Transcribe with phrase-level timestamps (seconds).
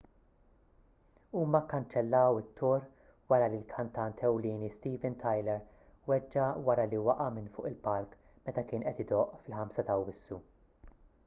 [1.41, 2.87] huma kkanċellaw it-tour
[3.33, 5.61] wara li l-kantant ewlieni steven tyler
[6.13, 8.19] weġġa' wara li waqa' minn fuq il-palk
[8.49, 10.43] meta kien qed idoqq fil-5 ta' awwissu